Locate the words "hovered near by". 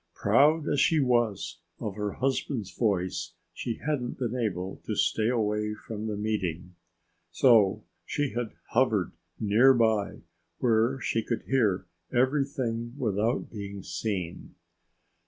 8.71-10.23